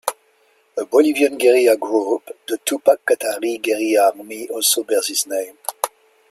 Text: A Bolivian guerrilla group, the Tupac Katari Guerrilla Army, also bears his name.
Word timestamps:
A 0.79 0.83
Bolivian 0.83 1.37
guerrilla 1.37 1.77
group, 1.77 2.27
the 2.47 2.57
Tupac 2.65 3.05
Katari 3.05 3.61
Guerrilla 3.61 4.07
Army, 4.07 4.49
also 4.49 4.83
bears 4.83 5.09
his 5.09 5.27
name. 5.27 5.57